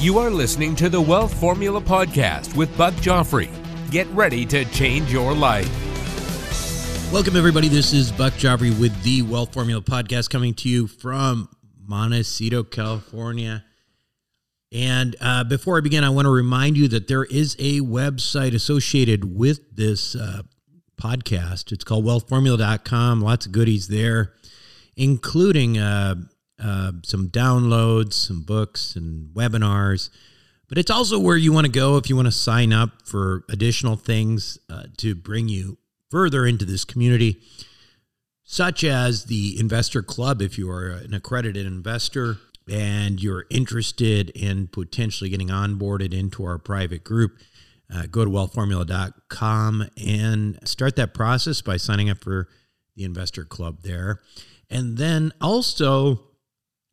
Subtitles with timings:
[0.00, 3.50] You are listening to the Wealth Formula Podcast with Buck Joffrey.
[3.90, 5.68] Get ready to change your life.
[7.12, 7.66] Welcome, everybody.
[7.66, 11.48] This is Buck Joffrey with the Wealth Formula Podcast coming to you from
[11.84, 13.64] Montecito, California.
[14.70, 18.54] And uh, before I begin, I want to remind you that there is a website
[18.54, 20.42] associated with this uh,
[20.96, 21.72] podcast.
[21.72, 23.20] It's called wealthformula.com.
[23.20, 24.32] Lots of goodies there,
[24.96, 26.14] including uh,
[26.62, 30.10] uh, some downloads, some books, and webinars.
[30.68, 33.44] But it's also where you want to go if you want to sign up for
[33.48, 35.78] additional things uh, to bring you
[36.10, 37.40] further into this community,
[38.44, 42.36] such as the Investor Club if you are an accredited investor
[42.70, 47.38] and you're interested in potentially getting onboarded into our private group.
[47.92, 52.48] Uh, go to wealthformula.com and start that process by signing up for
[52.96, 54.20] the investor club there.
[54.68, 56.27] And then also,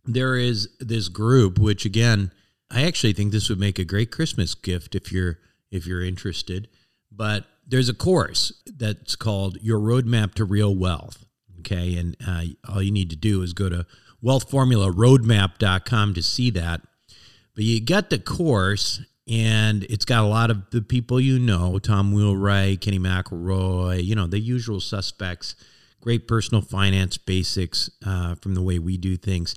[0.06, 2.32] there is this group which again
[2.72, 5.40] i actually think this would make a great christmas gift if you're
[5.76, 6.68] if you're interested.
[7.12, 11.26] But there's a course that's called your roadmap to real wealth
[11.60, 11.96] okay?
[11.98, 13.88] And uh, all you need to do is go to
[14.24, 16.82] wealthformularoadmap.com to see that.
[17.56, 21.80] But you got the course and it's got a lot of the people you know
[21.80, 25.56] tom wheelwright kenny mcelroy you know the usual suspects
[26.00, 29.56] great personal finance basics uh, from the way we do things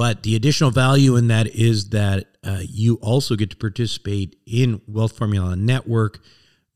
[0.00, 4.80] but the additional value in that is that uh, you also get to participate in
[4.86, 6.20] Wealth Formula Network,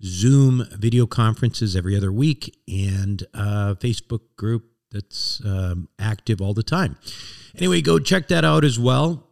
[0.03, 6.63] Zoom video conferences every other week, and a Facebook group that's um, active all the
[6.63, 6.99] time.
[7.57, 9.27] Anyway, go check that out as well.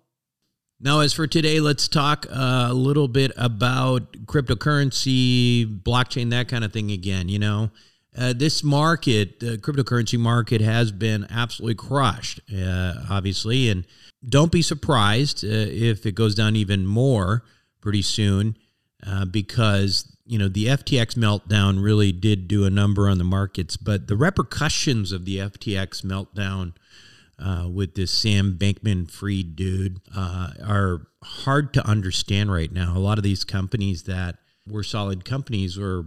[0.81, 6.65] Now, as for today, let's talk uh, a little bit about cryptocurrency, blockchain, that kind
[6.65, 7.29] of thing again.
[7.29, 7.71] You know,
[8.17, 13.69] uh, this market, the cryptocurrency market, has been absolutely crushed, uh, obviously.
[13.71, 13.87] And
[14.27, 17.45] don't be surprised uh, if it goes down even more
[17.81, 18.57] pretty soon,
[19.07, 23.77] uh, because you know the FTX meltdown really did do a number on the markets.
[23.77, 26.75] But the repercussions of the FTX meltdown
[27.39, 32.97] uh, with this Sam Bankman-Fried dude uh, are hard to understand right now.
[32.97, 34.37] A lot of these companies that
[34.69, 36.05] were solid companies were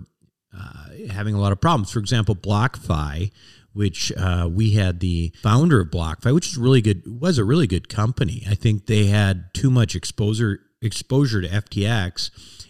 [0.57, 1.91] uh, having a lot of problems.
[1.91, 3.31] For example, BlockFi,
[3.73, 7.67] which uh, we had the founder of BlockFi, which is really good, was a really
[7.67, 8.43] good company.
[8.49, 12.29] I think they had too much exposure exposure to FTX,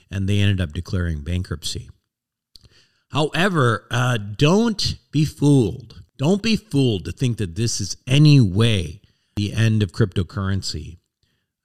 [0.09, 1.89] and they ended up declaring bankruptcy.
[3.09, 6.03] However, uh, don't be fooled.
[6.17, 9.01] Don't be fooled to think that this is any way
[9.35, 10.97] the end of cryptocurrency.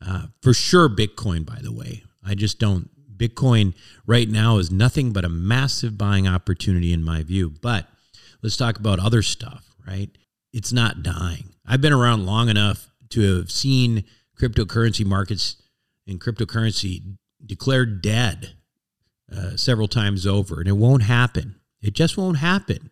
[0.05, 2.03] Uh, for sure, Bitcoin, by the way.
[2.25, 3.75] I just don't Bitcoin
[4.07, 7.53] right now is nothing but a massive buying opportunity in my view.
[7.61, 7.87] But
[8.43, 10.11] let's talk about other stuff, right?
[10.53, 11.55] It's not dying.
[11.67, 14.05] I've been around long enough to have seen
[14.41, 15.57] cryptocurrency markets
[16.07, 18.55] and cryptocurrency declared dead
[19.35, 21.57] uh, several times over, and it won't happen.
[21.83, 22.91] It just won't happen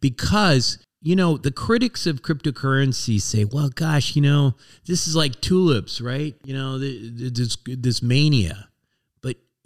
[0.00, 4.54] because you know the critics of cryptocurrency say, "Well, gosh, you know
[4.86, 6.34] this is like tulips, right?
[6.44, 8.68] You know this this mania."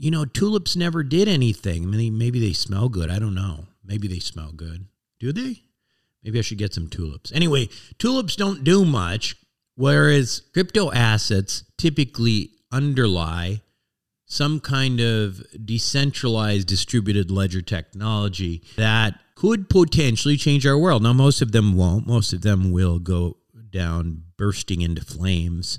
[0.00, 1.84] You know, tulips never did anything.
[1.84, 3.11] I mean, maybe they smell good.
[3.11, 3.67] I don't know.
[3.85, 4.87] Maybe they smell good.
[5.19, 5.62] Do they?
[6.25, 7.31] Maybe I should get some tulips.
[7.32, 7.69] Anyway,
[7.99, 9.37] tulips don't do much,
[9.75, 13.61] whereas crypto assets typically underlie
[14.25, 21.03] some kind of decentralized distributed ledger technology that could potentially change our world.
[21.03, 22.06] Now, most of them won't.
[22.06, 23.37] Most of them will go
[23.69, 25.79] down bursting into flames.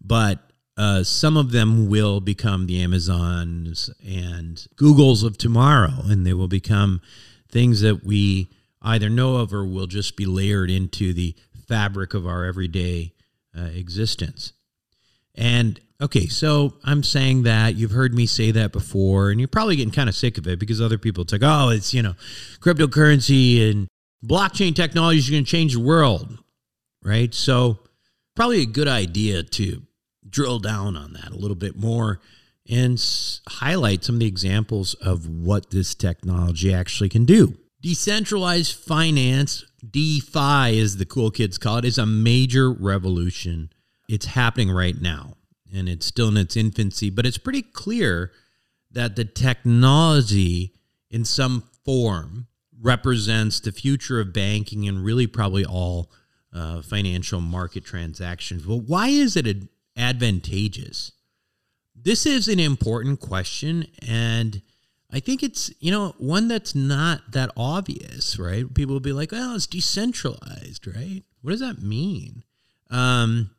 [0.00, 0.40] But
[0.76, 6.48] uh, some of them will become the Amazons and Googles of tomorrow, and they will
[6.48, 7.00] become
[7.48, 8.50] things that we
[8.82, 11.34] either know of or will just be layered into the
[11.66, 13.14] fabric of our everyday
[13.56, 14.52] uh, existence.
[15.34, 19.76] And okay, so I'm saying that you've heard me say that before, and you're probably
[19.76, 22.14] getting kind of sick of it because other people like, oh, it's you know,
[22.60, 23.88] cryptocurrency and
[24.24, 26.38] blockchain technology is going to change the world,
[27.02, 27.34] right?
[27.34, 27.78] So
[28.34, 29.82] probably a good idea to
[30.28, 32.20] drill down on that a little bit more
[32.68, 33.02] and
[33.48, 37.56] highlight some of the examples of what this technology actually can do.
[37.80, 43.70] Decentralized finance, DeFi, as the cool kids call it, is a major revolution.
[44.08, 45.34] It's happening right now,
[45.72, 48.32] and it's still in its infancy, but it's pretty clear
[48.90, 50.72] that the technology
[51.10, 52.46] in some form
[52.80, 56.10] represents the future of banking and really probably all
[56.52, 58.62] uh, financial market transactions.
[58.62, 61.12] But why is it ad- advantageous?
[61.94, 64.62] This is an important question, and
[65.10, 68.72] I think it's you know one that's not that obvious, right?
[68.74, 71.22] People will be like, "Well, it's decentralized, right?
[71.42, 72.44] What does that mean?"
[72.90, 73.50] Um,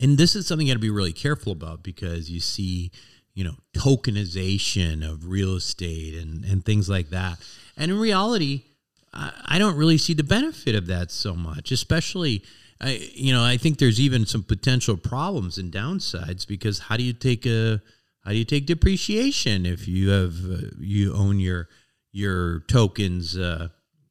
[0.00, 2.92] and this is something you got to be really careful about because you see,
[3.34, 7.38] you know, tokenization of real estate and and things like that.
[7.76, 8.64] And in reality,
[9.12, 12.44] I, I don't really see the benefit of that so much, especially.
[12.80, 17.02] I, you know, I think there's even some potential problems and downsides because how do
[17.02, 17.80] you take a
[18.24, 21.68] how do you take depreciation if you have uh, you own your
[22.12, 23.68] your tokens uh,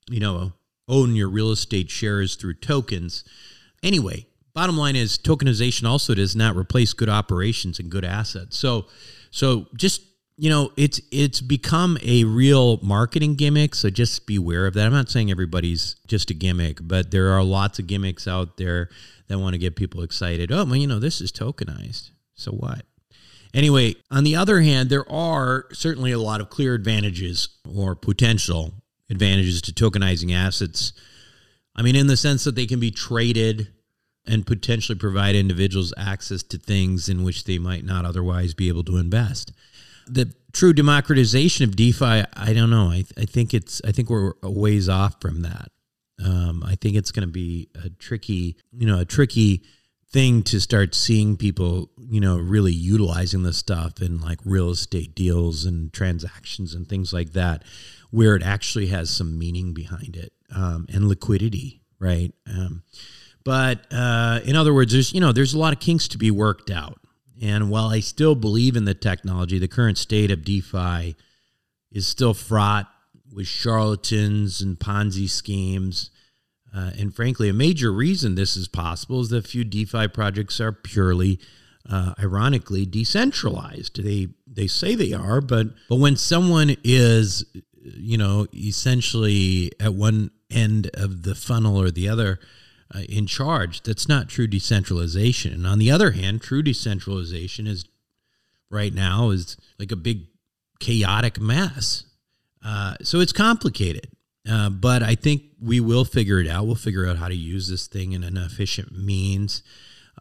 [0.09, 0.53] you know
[0.87, 3.23] own your real estate shares through tokens?
[3.83, 4.27] Anyway
[4.57, 8.57] bottom line is tokenization also does not replace good operations and good assets.
[8.57, 8.87] So
[9.29, 10.01] so just
[10.37, 14.93] you know it's it's become a real marketing gimmick so just beware of that i'm
[14.93, 18.89] not saying everybody's just a gimmick but there are lots of gimmicks out there
[19.27, 22.83] that want to get people excited oh well you know this is tokenized so what
[23.53, 28.73] Anyway, on the other hand, there are certainly a lot of clear advantages or potential
[29.09, 30.93] advantages to tokenizing assets.
[31.75, 33.69] I mean, in the sense that they can be traded
[34.27, 38.83] and potentially provide individuals access to things in which they might not otherwise be able
[38.83, 39.53] to invest.
[40.07, 42.89] The true democratization of DeFi, I don't know.
[42.91, 45.71] I, I think it's I think we're a ways off from that.
[46.23, 49.63] Um, I think it's going to be a tricky, you know, a tricky
[50.09, 55.13] thing to start seeing people, you know, really utilizing this stuff in like real estate
[55.13, 57.63] deals and transactions and things like that,
[58.09, 62.33] where it actually has some meaning behind it um, and liquidity, right?
[62.49, 62.83] Um,
[63.43, 66.31] but uh, in other words, there's you know there's a lot of kinks to be
[66.31, 66.99] worked out.
[67.41, 71.15] And while I still believe in the technology, the current state of DeFi
[71.91, 72.87] is still fraught
[73.31, 76.09] with charlatans and Ponzi schemes.
[76.75, 80.71] Uh, and frankly, a major reason this is possible is that few DeFi projects are
[80.71, 81.39] purely,
[81.89, 84.03] uh, ironically, decentralized.
[84.03, 90.31] They they say they are, but but when someone is, you know, essentially at one
[90.49, 92.39] end of the funnel or the other
[92.93, 95.53] uh, in charge, that's not true decentralization.
[95.53, 97.85] And on the other hand, true decentralization is
[98.69, 100.27] right now is like a big
[100.79, 102.05] chaotic mess.
[102.63, 104.07] Uh, so it's complicated.
[104.49, 106.65] Uh, but I think we will figure it out.
[106.65, 109.61] We'll figure out how to use this thing in an efficient means.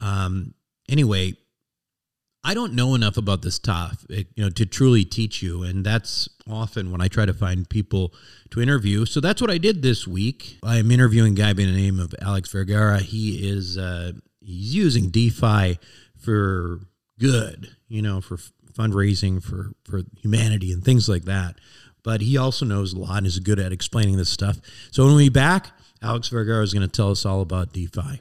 [0.00, 0.54] Um,
[0.88, 1.34] anyway,
[2.46, 6.28] I don't know enough about this topic, you know, to truly teach you, and that's
[6.48, 8.14] often when I try to find people
[8.50, 9.04] to interview.
[9.04, 10.58] So that's what I did this week.
[10.62, 13.00] I'm interviewing a guy by the name of Alex Vergara.
[13.00, 15.80] He is uh, he's using DeFi
[16.16, 16.78] for
[17.18, 18.36] good, you know, for
[18.72, 21.56] fundraising, for for humanity, and things like that
[22.06, 24.60] but he also knows a lot and is good at explaining this stuff.
[24.92, 28.20] So when we back, Alex Vergara is going to tell us all about DeFi.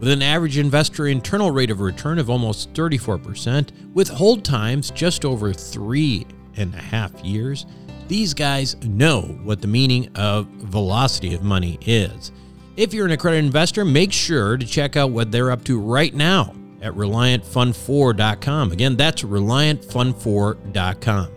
[0.00, 5.24] With an average investor internal rate of return of almost 34%, with hold times just
[5.24, 7.66] over three and a half years,
[8.08, 12.32] these guys know what the meaning of velocity of money is.
[12.76, 16.12] If you're an accredited investor, make sure to check out what they're up to right
[16.12, 18.72] now at ReliantFund4.com.
[18.72, 21.28] Again, that's ReliantFund4.com.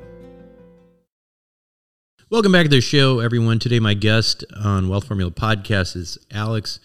[2.29, 3.59] Welcome back to the show, everyone.
[3.59, 6.81] Today, my guest on Wealth Formula Podcast is Alex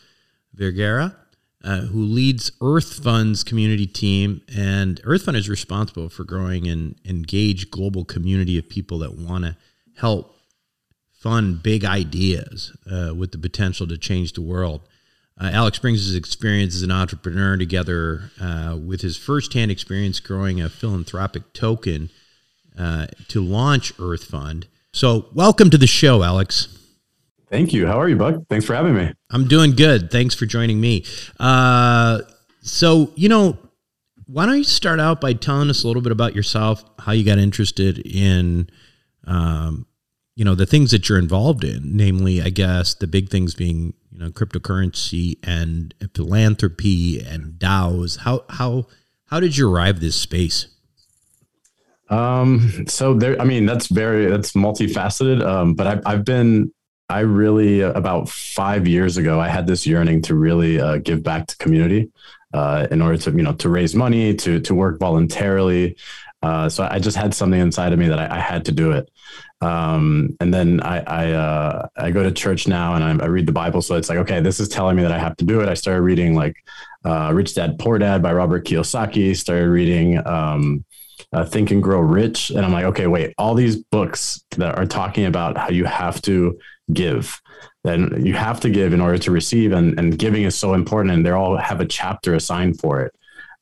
[0.55, 1.17] Vergara,
[1.64, 4.42] uh, who leads Earth Fund's community team.
[4.54, 9.45] And Earth Fund is responsible for growing an engaged global community of people that want
[9.45, 9.57] to
[9.97, 10.37] help
[11.12, 14.81] fund big ideas uh, with the potential to change the world.
[15.40, 20.61] Uh, Alex brings his experience as an entrepreneur together uh, with his firsthand experience growing
[20.61, 22.11] a philanthropic token
[22.78, 24.66] uh, to launch Earth Fund.
[24.92, 26.82] So, welcome to the show, Alex.
[27.52, 27.87] Thank you.
[27.87, 28.37] How are you, Buck?
[28.49, 29.12] Thanks for having me.
[29.30, 30.11] I'm doing good.
[30.11, 31.04] Thanks for joining me.
[31.38, 32.21] Uh,
[32.62, 33.59] so, you know,
[34.25, 37.25] why don't you start out by telling us a little bit about yourself, how you
[37.25, 38.71] got interested in,
[39.26, 39.87] um,
[40.35, 43.92] you know, the things that you're involved in, namely, I guess, the big things being,
[44.11, 48.21] you know, cryptocurrency and philanthropy and DAOs.
[48.21, 48.87] How how
[49.26, 50.68] how did you arrive this space?
[52.09, 55.44] Um, so there, I mean, that's very, that's multifaceted.
[55.44, 56.73] Um, but I've, I've been,
[57.12, 61.23] I really, uh, about five years ago, I had this yearning to really uh, give
[61.23, 62.11] back to community
[62.54, 65.97] uh, in order to, you know, to raise money, to, to work voluntarily.
[66.42, 68.92] Uh, so I just had something inside of me that I, I had to do
[68.92, 69.11] it.
[69.61, 73.47] Um, and then I, I, uh, I go to church now and I, I, read
[73.47, 73.81] the Bible.
[73.81, 75.69] So it's like, okay, this is telling me that I have to do it.
[75.69, 76.57] I started reading like
[77.04, 80.85] uh, Rich Dad Poor Dad by Robert Kiyosaki, started reading, um,
[81.33, 82.50] uh, Think and Grow Rich.
[82.50, 86.21] And I'm like, okay, wait, all these books that are talking about how you have
[86.23, 86.59] to
[86.93, 87.41] give,
[87.85, 91.15] then you have to give in order to receive, and, and giving is so important,
[91.15, 93.12] and they all have a chapter assigned for it.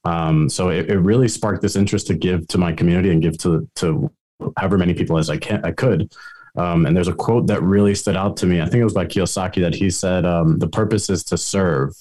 [0.05, 3.37] Um, so it, it really sparked this interest to give to my community and give
[3.39, 4.11] to to
[4.57, 6.13] however many people as I can I could.
[6.57, 8.61] Um, and there's a quote that really stood out to me.
[8.61, 11.95] I think it was by Kiyosaki that he said, um, "The purpose is to serve."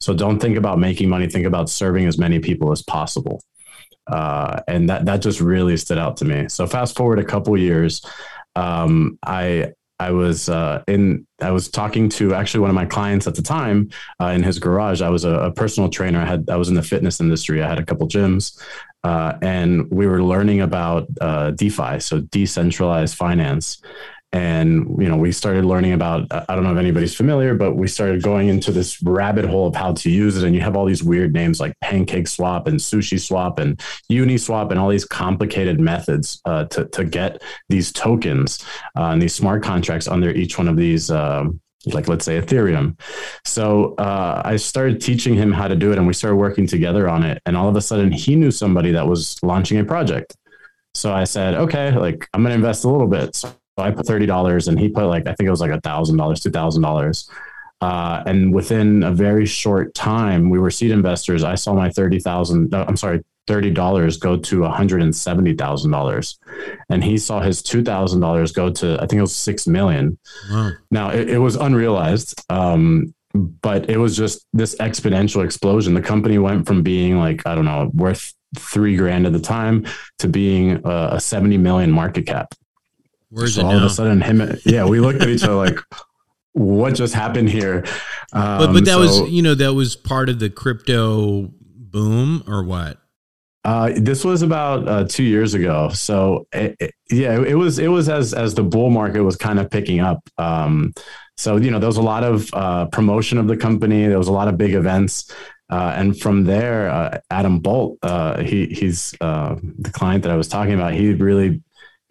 [0.00, 1.28] So don't think about making money.
[1.28, 3.42] Think about serving as many people as possible
[4.06, 6.48] uh, and that that just really stood out to me.
[6.48, 8.04] So fast forward a couple years,
[8.56, 13.26] um, I I was uh, in I was talking to actually one of my clients
[13.26, 13.90] at the time
[14.20, 15.00] uh, in his garage.
[15.00, 16.20] I was a, a, personal trainer.
[16.20, 17.62] I had I was in the fitness industry.
[17.62, 18.60] I had a couple gyms,
[19.04, 23.80] uh, and we were learning about uh, DeFi, so decentralized finance
[24.32, 27.86] and you know we started learning about i don't know if anybody's familiar but we
[27.86, 30.46] started going into this rabbit hole of how to use it.
[30.46, 33.78] And you have all these weird names like PancakeSwap and SushiSwap and
[34.10, 38.64] uniswap and all these complicated methods uh, to, to get these tokens
[38.96, 42.98] uh, and these smart contracts under each one of these um, like let's say ethereum.
[43.44, 47.08] So uh, i started teaching him how to do it and we started working together
[47.08, 47.42] on it.
[47.44, 50.36] And all of a sudden he knew somebody that was launching a project.
[50.94, 53.34] So i said okay like i'm going to invest a little bit.
[53.34, 55.80] So I put thirty dollars, and he put like I think it was like a
[55.80, 57.30] thousand dollars, two thousand uh, dollars.
[57.80, 61.42] And within a very short time, we were seed investors.
[61.42, 62.74] I saw my thirty thousand.
[62.74, 66.38] I'm sorry, thirty dollars go to one hundred and seventy thousand dollars,
[66.90, 70.18] and he saw his two thousand dollars go to I think it was six million.
[70.50, 70.70] Wow.
[70.90, 75.94] Now it, it was unrealized, um, but it was just this exponential explosion.
[75.94, 79.86] The company went from being like I don't know worth three grand at the time
[80.18, 82.54] to being a, a seventy million market cap.
[83.32, 83.78] Where's so all now?
[83.78, 85.78] of a sudden, him, yeah, we looked at each other like,
[86.52, 87.82] what just happened here?
[88.34, 92.44] Um, but but that so, was you know that was part of the crypto boom
[92.46, 92.98] or what?
[93.64, 95.88] Uh, this was about uh, two years ago.
[95.90, 99.58] So it, it, yeah, it was it was as as the bull market was kind
[99.58, 100.20] of picking up.
[100.36, 100.92] Um,
[101.38, 104.06] so you know there was a lot of uh, promotion of the company.
[104.06, 105.32] There was a lot of big events.
[105.70, 110.36] Uh, and from there, uh, Adam Bolt, uh, he, he's uh, the client that I
[110.36, 110.92] was talking about.
[110.92, 111.62] He really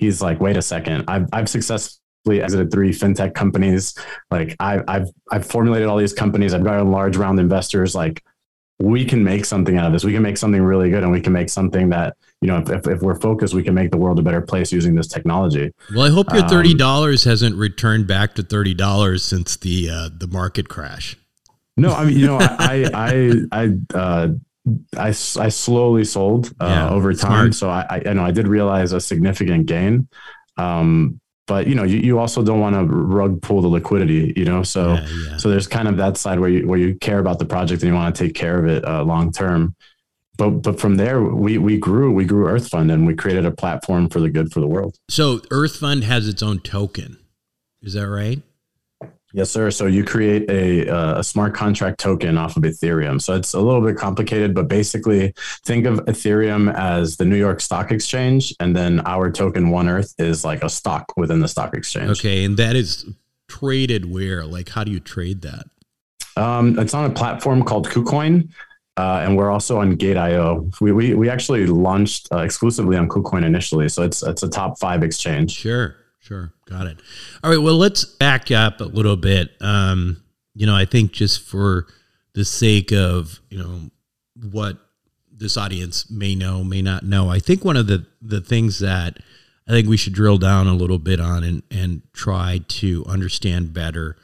[0.01, 3.93] he's like, wait a second, I've, I've successfully exited three fintech companies.
[4.29, 6.53] Like I, I've, I've formulated all these companies.
[6.53, 7.95] I've got a large round investors.
[7.95, 8.21] Like
[8.79, 10.03] we can make something out of this.
[10.03, 12.87] We can make something really good and we can make something that, you know, if,
[12.87, 15.71] if, we're focused, we can make the world a better place using this technology.
[15.93, 20.27] Well, I hope your $30 um, hasn't returned back to $30 since the, uh, the
[20.27, 21.15] market crash.
[21.77, 24.27] No, I mean, you know, I, I, I, uh,
[24.97, 25.11] I, I
[25.49, 27.51] slowly sold uh, yeah, over time.
[27.51, 27.55] Smart.
[27.55, 30.07] So I, I, know I did realize a significant gain.
[30.57, 34.45] Um, but you know, you, you also don't want to rug pull the liquidity, you
[34.45, 34.63] know?
[34.63, 35.37] So, yeah, yeah.
[35.37, 37.89] so there's kind of that side where you, where you care about the project and
[37.89, 39.75] you want to take care of it uh, long-term.
[40.37, 43.51] But, but from there, we, we grew, we grew Earth Fund and we created a
[43.51, 44.95] platform for the good for the world.
[45.09, 47.17] So Earth Fund has its own token.
[47.81, 48.41] Is that right?
[49.33, 49.71] Yes, sir.
[49.71, 53.21] So you create a, uh, a smart contract token off of Ethereum.
[53.21, 55.33] So it's a little bit complicated, but basically
[55.65, 60.13] think of Ethereum as the New York Stock Exchange, and then our token One Earth
[60.17, 62.09] is like a stock within the stock exchange.
[62.11, 63.05] Okay, and that is
[63.47, 64.45] traded where?
[64.45, 65.65] Like, how do you trade that?
[66.35, 68.49] Um, it's on a platform called KuCoin.
[68.97, 70.69] Uh, and we're also on Gate.io.
[70.81, 74.77] We, we, we actually launched uh, exclusively on KuCoin initially, so it's it's a top
[74.79, 75.51] five exchange.
[75.53, 75.95] Sure.
[76.31, 76.53] Sure.
[76.65, 77.01] Got it.
[77.43, 77.61] All right.
[77.61, 79.51] Well, let's back up a little bit.
[79.59, 80.23] Um,
[80.55, 81.87] you know, I think just for
[82.35, 83.91] the sake of, you know,
[84.49, 84.77] what
[85.29, 89.17] this audience may know, may not know, I think one of the, the things that
[89.67, 93.73] I think we should drill down a little bit on and, and try to understand
[93.73, 94.15] better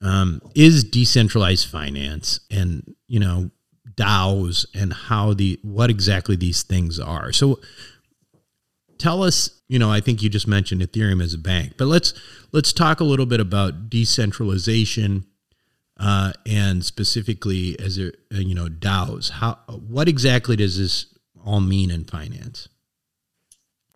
[0.00, 3.50] um, is decentralized finance and, you know,
[3.96, 7.32] DAOs and how the, what exactly these things are.
[7.32, 7.58] So,
[8.98, 12.14] tell us you know i think you just mentioned ethereum as a bank but let's
[12.52, 15.24] let's talk a little bit about decentralization
[15.98, 19.30] uh, and specifically as a uh, you know daos.
[19.30, 21.06] How what exactly does this
[21.44, 22.68] all mean in finance?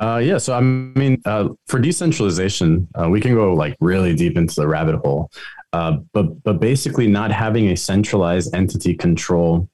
[0.01, 4.37] Uh, yeah, so I mean, uh, for decentralization, uh, we can go like really deep
[4.37, 5.31] into the rabbit hole,
[5.73, 9.69] uh, but but basically, not having a centralized entity control,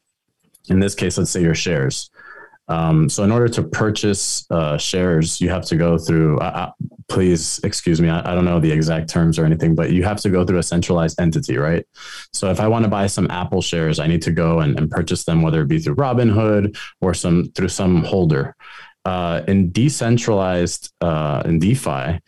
[0.68, 2.10] in this case, let's say your shares,
[2.68, 6.38] um, so in order to purchase uh, shares, you have to go through.
[6.38, 6.70] Uh,
[7.08, 10.20] please excuse me, I, I, don't know the exact terms or anything, but you have
[10.20, 11.86] to go through a centralized entity, right?
[12.34, 14.90] So if I want to buy some Apple shares, I need to go and, and
[14.90, 18.54] purchase them, whether it be through Robinhood or some through some holder.
[19.06, 22.20] Uh, in decentralized uh, in DeFi,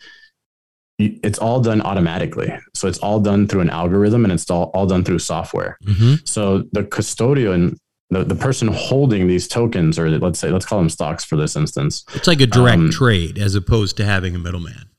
[0.97, 2.51] it's all done automatically.
[2.73, 5.77] So it's all done through an algorithm and it's all, all done through software.
[5.85, 6.25] Mm-hmm.
[6.25, 7.77] So the custodian
[8.11, 11.55] the, the person holding these tokens, or let's say, let's call them stocks for this
[11.55, 12.05] instance.
[12.13, 14.89] It's like a direct um, trade as opposed to having a middleman,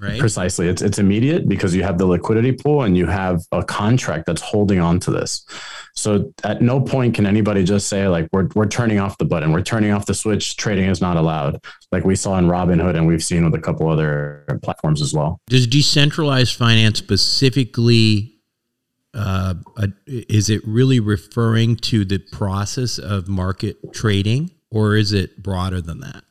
[0.00, 0.18] right?
[0.18, 0.68] Precisely.
[0.68, 4.40] It's, it's immediate because you have the liquidity pool and you have a contract that's
[4.40, 5.46] holding on to this.
[5.94, 9.52] So at no point can anybody just say like, we're, we're turning off the button.
[9.52, 10.56] We're turning off the switch.
[10.56, 11.62] Trading is not allowed.
[11.92, 15.42] Like we saw in Robinhood and we've seen with a couple other platforms as well.
[15.48, 18.31] Does decentralized finance specifically
[19.14, 19.54] uh,
[20.06, 26.00] is it really referring to the process of market trading or is it broader than
[26.00, 26.24] that?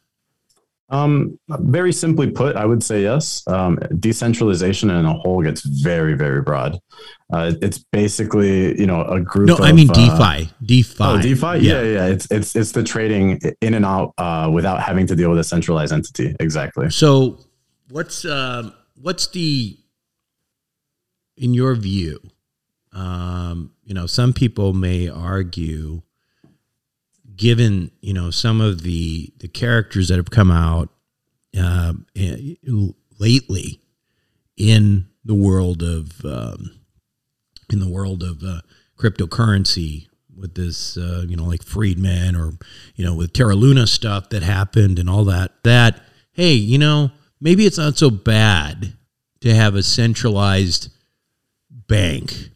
[0.91, 3.47] Um, very simply put, I would say yes.
[3.47, 6.77] Um, decentralization in a whole gets very, very broad.
[7.31, 9.47] Uh, it's basically you know a group.
[9.47, 10.21] No, of, I mean DeFi.
[10.21, 10.95] Uh, DeFi.
[10.99, 11.65] Oh, DeFi.
[11.65, 11.81] Yeah.
[11.81, 12.05] yeah, yeah.
[12.07, 15.45] It's it's it's the trading in and out uh, without having to deal with a
[15.45, 16.35] centralized entity.
[16.41, 16.89] Exactly.
[16.89, 17.39] So,
[17.89, 19.79] what's uh, what's the
[21.37, 22.19] in your view?
[22.93, 26.01] Um, you know, some people may argue,
[27.35, 30.89] given you know some of the the characters that have come out
[31.59, 31.93] uh,
[33.19, 33.81] lately
[34.57, 36.71] in the world of um,
[37.71, 38.61] in the world of uh,
[38.97, 42.53] cryptocurrency with this uh, you know like Friedman or
[42.95, 46.01] you know with Terra Luna stuff that happened and all that that
[46.33, 48.93] hey you know maybe it's not so bad
[49.41, 50.89] to have a centralized
[51.69, 52.49] bank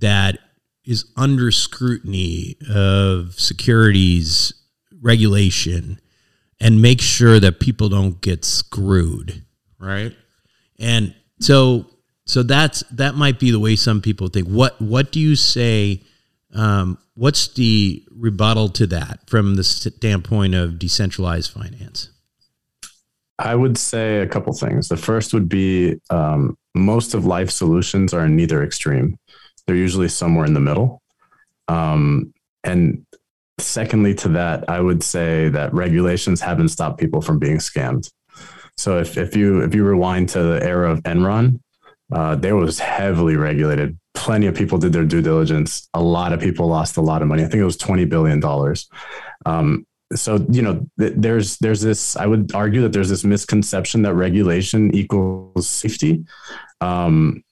[0.00, 0.38] that
[0.84, 4.52] is under scrutiny of securities
[5.00, 6.00] regulation
[6.60, 9.42] and make sure that people don't get screwed
[9.80, 10.14] right?
[10.78, 11.86] And so
[12.26, 14.46] so that's that might be the way some people think.
[14.46, 16.02] What what do you say
[16.54, 22.10] um, what's the rebuttal to that from the standpoint of decentralized finance?
[23.38, 24.88] I would say a couple things.
[24.88, 29.16] The first would be um, most of life solutions are in neither extreme
[29.70, 31.00] they're usually somewhere in the middle.
[31.68, 33.06] Um, and
[33.60, 38.10] secondly, to that, I would say that regulations haven't stopped people from being scammed.
[38.76, 41.60] So if, if you if you rewind to the era of Enron,
[42.12, 43.96] uh, there was heavily regulated.
[44.14, 45.88] Plenty of people did their due diligence.
[45.94, 47.44] A lot of people lost a lot of money.
[47.44, 48.88] I think it was twenty billion dollars.
[49.46, 52.16] Um, so you know, th- there's there's this.
[52.16, 56.24] I would argue that there's this misconception that regulation equals safety.
[56.80, 57.44] Um,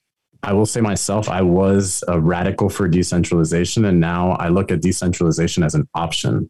[0.43, 4.81] I will say myself, I was a radical for decentralization, and now I look at
[4.81, 6.49] decentralization as an option.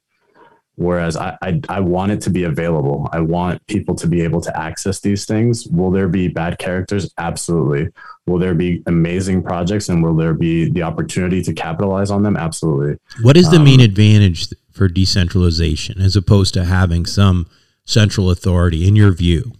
[0.75, 3.09] Whereas I, I, I, want it to be available.
[3.11, 5.67] I want people to be able to access these things.
[5.67, 7.13] Will there be bad characters?
[7.17, 7.89] Absolutely.
[8.27, 12.37] Will there be amazing projects and will there be the opportunity to capitalize on them?
[12.37, 12.97] Absolutely.
[13.21, 17.47] What is the um, main advantage for decentralization as opposed to having some
[17.83, 19.51] central authority, in your view?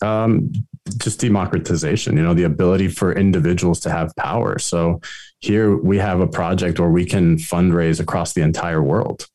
[0.00, 0.50] Um,
[0.98, 4.58] just democratization, you know, the ability for individuals to have power.
[4.58, 5.00] So
[5.40, 9.26] here we have a project where we can fundraise across the entire world.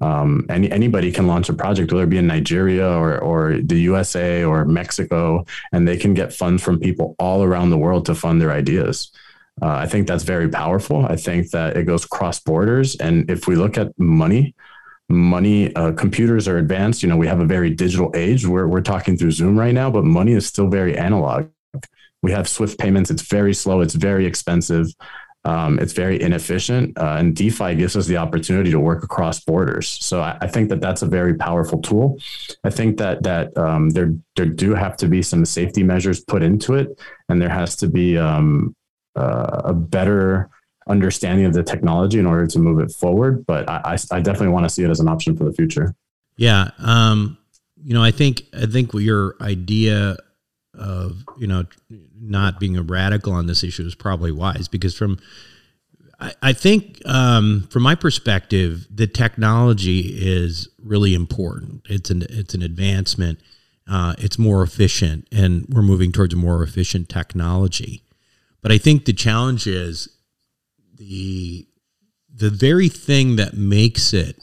[0.00, 3.80] Um, any, anybody can launch a project, whether it be in Nigeria or, or the
[3.80, 8.14] USA or Mexico, and they can get funds from people all around the world to
[8.14, 9.10] fund their ideas.
[9.62, 11.06] Uh, I think that's very powerful.
[11.06, 12.96] I think that it goes cross borders.
[12.96, 14.54] And if we look at money,
[15.08, 17.02] money uh, computers are advanced.
[17.02, 18.46] You know we have a very digital age.
[18.46, 21.48] We're, we're talking through zoom right now but money is still very analog.
[22.22, 23.10] We have swift payments.
[23.10, 23.80] It's very slow.
[23.80, 24.88] It's very expensive.
[25.46, 29.86] Um, it's very inefficient, uh, and DeFi gives us the opportunity to work across borders.
[29.86, 32.18] So I, I, think that that's a very powerful tool.
[32.64, 36.42] I think that that um, there there do have to be some safety measures put
[36.42, 38.74] into it, and there has to be um,
[39.14, 40.50] uh, a better
[40.88, 43.44] understanding of the technology in order to move it forward.
[43.46, 45.94] But I, I, I definitely want to see it as an option for the future.
[46.36, 47.38] Yeah, um,
[47.82, 50.16] you know, I think I think your idea
[50.78, 51.64] of you know
[52.20, 55.18] not being a radical on this issue is probably wise because from
[56.20, 62.54] I, I think um, from my perspective the technology is really important it's an it's
[62.54, 63.40] an advancement
[63.90, 68.02] uh, it's more efficient and we're moving towards a more efficient technology
[68.60, 70.08] but I think the challenge is
[70.96, 71.66] the
[72.32, 74.36] the very thing that makes it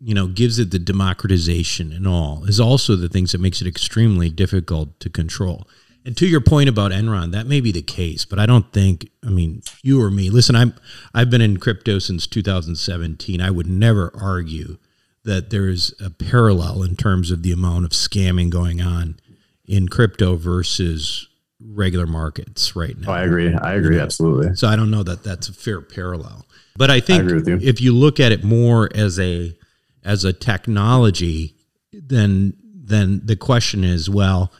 [0.00, 3.66] you know gives it the democratization and all is also the things that makes it
[3.66, 5.66] extremely difficult to control.
[6.06, 9.08] And to your point about enron that may be the case but i don't think
[9.24, 10.74] i mean you or me listen i'm
[11.14, 14.76] i've been in crypto since 2017 i would never argue
[15.24, 19.18] that there's a parallel in terms of the amount of scamming going on
[19.64, 21.26] in crypto versus
[21.60, 23.10] regular markets right now.
[23.10, 23.54] Oh, I agree.
[23.54, 23.98] I agree.
[23.98, 24.54] Absolutely.
[24.56, 26.46] So I don't know that that's a fair parallel.
[26.76, 27.58] But I think I you.
[27.62, 29.56] if you look at it more as a
[30.04, 31.54] as a technology,
[31.92, 34.52] then then the question is, well,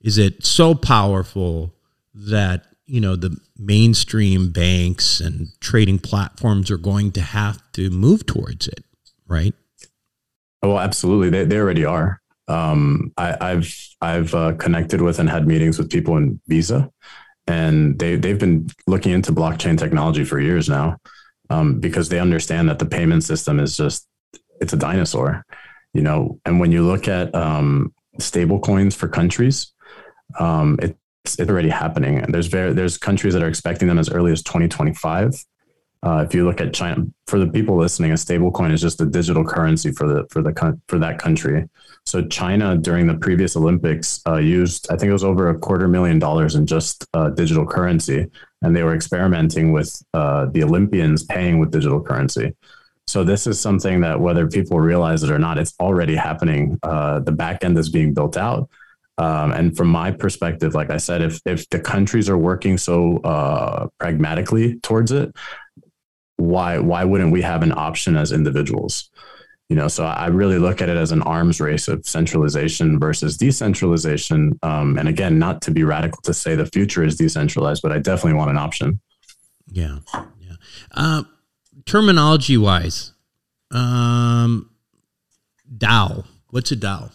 [0.00, 1.74] is it so powerful
[2.14, 8.26] that you know the mainstream banks and trading platforms are going to have to move
[8.26, 8.84] towards it,
[9.26, 9.54] right?
[10.62, 11.30] Oh, absolutely.
[11.30, 12.20] They they already are.
[12.46, 13.68] Um, I, have
[14.00, 16.90] I've uh, connected with and had meetings with people in Visa,
[17.46, 20.98] and they they've been looking into blockchain technology for years now,
[21.50, 24.06] um, because they understand that the payment system is just
[24.60, 25.44] it's a dinosaur,
[25.92, 26.38] you know.
[26.44, 29.72] And when you look at um, stable coins for countries,
[30.38, 32.18] um, it's, it's already happening.
[32.18, 35.34] And there's very there's countries that are expecting them as early as 2025.
[36.04, 39.06] Uh, if you look at China, for the people listening, a stablecoin is just a
[39.06, 41.66] digital currency for the for the for that country.
[42.04, 45.88] So China during the previous Olympics uh, used, I think it was over a quarter
[45.88, 51.22] million dollars in just uh, digital currency, and they were experimenting with uh, the Olympians
[51.24, 52.54] paying with digital currency.
[53.06, 56.78] So this is something that whether people realize it or not, it's already happening.
[56.82, 58.68] Uh, the back end is being built out.
[59.16, 63.18] Um, and from my perspective, like I said, if if the countries are working so
[63.18, 65.34] uh, pragmatically towards it,
[66.36, 69.10] why why wouldn't we have an option as individuals?
[69.68, 73.38] You know, so I really look at it as an arms race of centralization versus
[73.38, 74.58] decentralization.
[74.62, 77.98] Um, and again, not to be radical to say the future is decentralized, but I
[77.98, 79.00] definitely want an option.
[79.70, 80.00] Yeah,
[80.40, 80.56] yeah.
[80.90, 81.22] Uh,
[81.86, 83.12] terminology wise,
[83.70, 84.70] um,
[85.76, 86.26] DAO.
[86.50, 87.10] What's a DAO?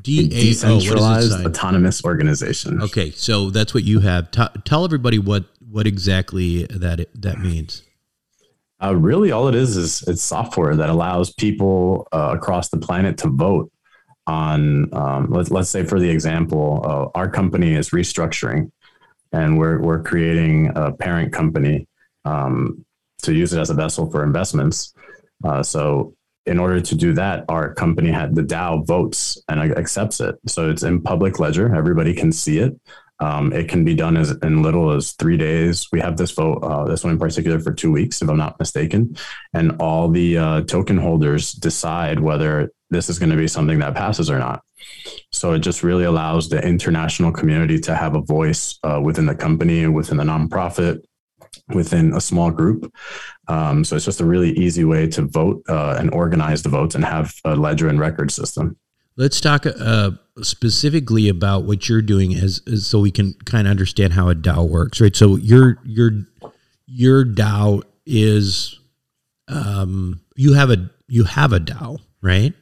[0.00, 2.80] D A decentralized autonomous organization.
[2.80, 4.30] Okay, so that's what you have.
[4.30, 7.82] T- tell everybody what what exactly that that means.
[8.82, 13.16] Uh, really, all it is is it's software that allows people uh, across the planet
[13.18, 13.70] to vote
[14.26, 14.92] on.
[14.94, 18.70] Um, let's let's say, for the example, uh, our company is restructuring,
[19.32, 21.88] and we're we're creating a parent company
[22.26, 22.84] um,
[23.22, 24.92] to use it as a vessel for investments.
[25.42, 30.20] Uh, so in order to do that, our company had the DAO votes and accepts
[30.20, 30.36] it.
[30.46, 31.74] So it's in public ledger.
[31.74, 32.78] Everybody can see it.
[33.18, 35.88] Um, it can be done as in little as three days.
[35.92, 38.58] We have this vote, uh, this one in particular, for two weeks, if I'm not
[38.58, 39.16] mistaken.
[39.54, 43.94] And all the uh, token holders decide whether this is going to be something that
[43.94, 44.62] passes or not.
[45.32, 49.34] So it just really allows the international community to have a voice uh, within the
[49.34, 51.02] company, within the nonprofit,
[51.74, 52.92] within a small group.
[53.48, 56.94] Um, so it's just a really easy way to vote uh, and organize the votes
[56.94, 58.76] and have a ledger and record system.
[59.16, 60.10] Let's talk uh,
[60.42, 64.34] specifically about what you're doing as, as, so we can kind of understand how a
[64.34, 65.16] DAO works, right?
[65.16, 66.10] So your your
[66.86, 68.78] your DAO is
[69.48, 72.52] um, you have a you have a DAO, right?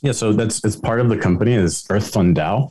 [0.00, 2.70] Yeah, so that's it's part of the company is Earth Fund DAO.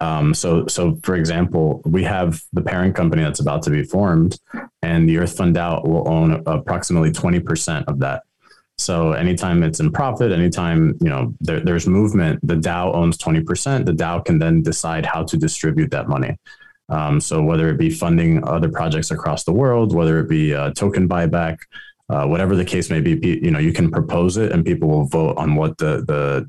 [0.00, 4.38] Um, so, so for example, we have the parent company that's about to be formed,
[4.82, 8.22] and the Earth Fund DAO will own approximately twenty percent of that.
[8.80, 13.42] So, anytime it's in profit, anytime you know there, there's movement, the DAO owns twenty
[13.42, 13.86] percent.
[13.86, 16.36] The DAO can then decide how to distribute that money.
[16.88, 20.72] Um, so, whether it be funding other projects across the world, whether it be a
[20.72, 21.58] token buyback,
[22.08, 25.06] uh, whatever the case may be, you know, you can propose it, and people will
[25.06, 26.48] vote on what the the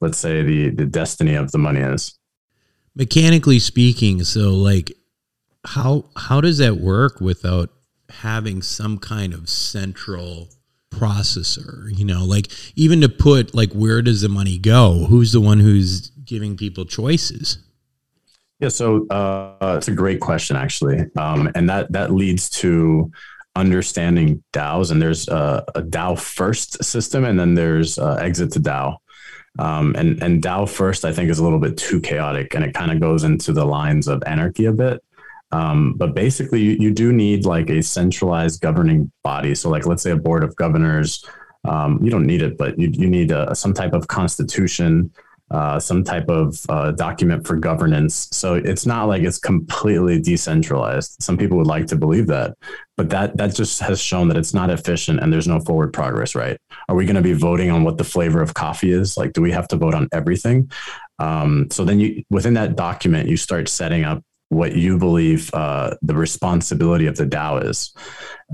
[0.00, 2.18] let's say the the destiny of the money is
[2.94, 4.92] mechanically speaking so like
[5.64, 7.70] how how does that work without
[8.08, 10.48] having some kind of central
[10.90, 15.40] processor you know like even to put like where does the money go who's the
[15.40, 17.58] one who's giving people choices
[18.60, 23.10] Yeah, so uh, it's a great question, actually, um, and that that leads to
[23.54, 24.90] understanding DAOs.
[24.90, 28.96] And there's a, a DAO first system, and then there's uh, exit to DAO.
[29.60, 32.74] Um, and and DAO first, I think, is a little bit too chaotic, and it
[32.74, 35.04] kind of goes into the lines of anarchy a bit.
[35.50, 39.54] Um, but basically, you, you do need like a centralized governing body.
[39.54, 41.24] So, like, let's say a board of governors.
[41.64, 45.10] Um, you don't need it, but you, you need a, some type of constitution
[45.50, 48.28] uh, some type of uh, document for governance.
[48.32, 51.22] So it's not like it's completely decentralized.
[51.22, 52.54] Some people would like to believe that,
[52.96, 56.34] but that that just has shown that it's not efficient and there's no forward progress.
[56.34, 56.58] Right?
[56.88, 59.16] Are we going to be voting on what the flavor of coffee is?
[59.16, 60.70] Like, do we have to vote on everything?
[61.18, 65.94] Um, so then you within that document, you start setting up what you believe uh,
[66.00, 67.92] the responsibility of the DAO is.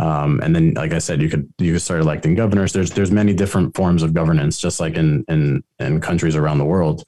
[0.00, 2.72] Um, and then, like I said, you could you could start electing governors.
[2.72, 6.64] There's there's many different forms of governance, just like in in in countries around the
[6.64, 7.04] world.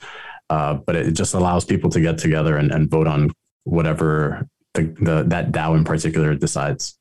[0.49, 3.33] Uh, but it just allows people to get together and, and vote on
[3.65, 6.97] whatever the, the that DAO in particular decides.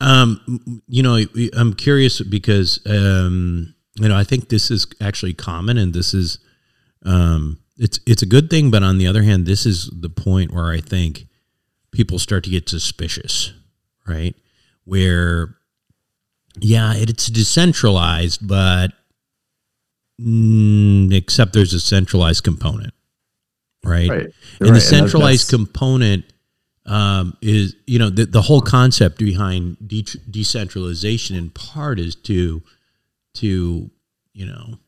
[0.00, 5.78] Um, you know, I'm curious because um, you know I think this is actually common,
[5.78, 6.38] and this is
[7.04, 10.52] um, it's it's a good thing, but on the other hand, this is the point
[10.52, 11.26] where I think
[11.90, 13.54] people start to get suspicious,
[14.06, 14.36] right?
[14.84, 15.56] Where
[16.60, 18.88] yeah, it's decentralized, but
[20.20, 22.92] mm, except there's a centralized component,
[23.82, 24.10] right?
[24.10, 24.20] right.
[24.20, 24.74] And right.
[24.74, 26.24] the centralized and component
[26.84, 32.62] um, is, you know, the, the whole concept behind de- decentralization in part is to,
[33.34, 33.90] to,
[34.34, 34.78] you know,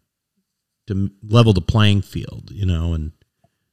[0.86, 3.12] to level the playing field, you know, and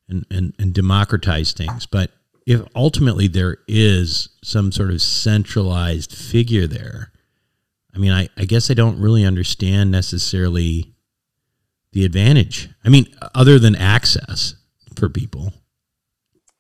[0.07, 1.85] and and, and democratize things.
[1.85, 2.11] But
[2.45, 7.11] if ultimately there is some sort of centralized figure there,
[7.93, 10.93] I mean, I, I guess I don't really understand necessarily
[11.91, 12.69] the advantage.
[12.83, 14.55] I mean, other than access
[14.95, 15.53] for people.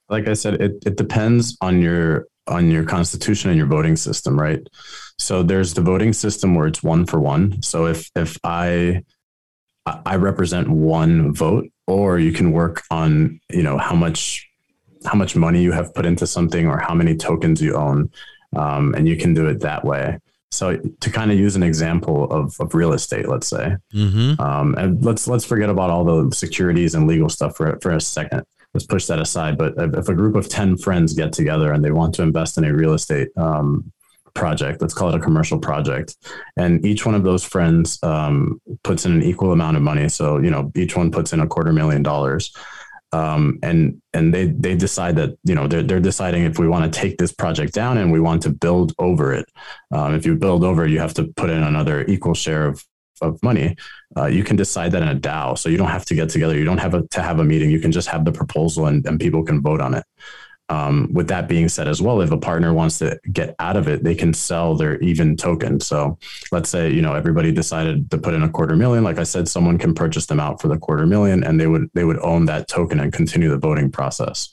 [0.09, 4.39] Like I said, it, it depends on your on your constitution and your voting system,
[4.39, 4.59] right?
[5.19, 7.61] So there's the voting system where it's one for one.
[7.61, 9.03] So if if I
[10.05, 14.47] I represent one vote, or you can work on, you know, how much
[15.05, 18.09] how much money you have put into something or how many tokens you own,
[18.55, 20.17] um, and you can do it that way.
[20.51, 24.41] So to kind of use an example of, of real estate, let's say, mm-hmm.
[24.41, 28.01] um, and let's let's forget about all the securities and legal stuff for for a
[28.01, 28.43] second.
[28.73, 29.57] Let's push that aside.
[29.57, 32.63] But if a group of ten friends get together and they want to invest in
[32.65, 33.91] a real estate um,
[34.33, 34.81] project.
[34.81, 36.15] Let's call it a commercial project.
[36.57, 40.09] And each one of those friends um, puts in an equal amount of money.
[40.09, 42.53] So, you know, each one puts in a quarter million dollars.
[43.11, 46.93] Um, and and they they decide that you know they're they're deciding if we want
[46.93, 49.49] to take this project down and we want to build over it.
[49.91, 52.85] Um, if you build over, you have to put in another equal share of
[53.21, 53.75] of money.
[54.17, 56.57] Uh, you can decide that in a DAO, so you don't have to get together.
[56.57, 57.69] You don't have a, to have a meeting.
[57.69, 60.03] You can just have the proposal and, and people can vote on it.
[60.69, 63.87] Um, with that being said, as well, if a partner wants to get out of
[63.87, 65.79] it, they can sell their even token.
[65.79, 66.17] So
[66.51, 69.03] let's say you know everybody decided to put in a quarter million.
[69.03, 71.89] Like I said, someone can purchase them out for the quarter million, and they would
[71.93, 74.49] they would own that token and continue the voting process.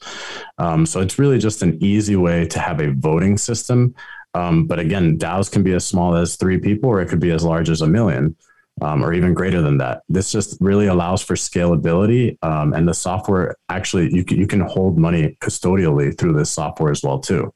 [0.58, 3.94] Um, so it's really just an easy way to have a voting system.
[4.34, 7.30] Um, but again, DAOs can be as small as three people, or it could be
[7.30, 8.36] as large as a million
[8.80, 10.02] um, or even greater than that.
[10.08, 14.60] This just really allows for scalability, um, and the software actually you can, you can
[14.60, 17.52] hold money custodially through this software as well too,